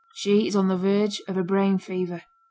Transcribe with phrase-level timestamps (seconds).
[0.15, 2.23] She is on the verge of a brain fever.